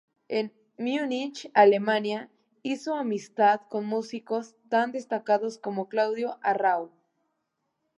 En 0.29 0.51
Múnich, 0.79 1.51
Alemania, 1.53 2.27
hizo 2.63 2.95
amistad 2.95 3.61
con 3.69 3.85
músicos 3.85 4.55
tan 4.67 4.91
destacados 4.91 5.59
como 5.59 5.89
Claudio 5.89 6.39
Arrau. 6.41 6.89